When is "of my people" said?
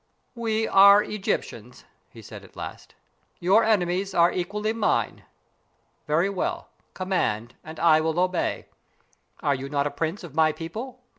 10.23-11.01